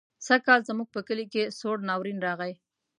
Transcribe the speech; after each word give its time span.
سږکال 0.27 0.61
زموږ 0.69 0.87
په 0.95 0.99
کلي 1.07 1.25
کې 1.33 1.53
سوړ 1.59 1.77
ناورين 1.89 2.17
راغی. 2.25 2.53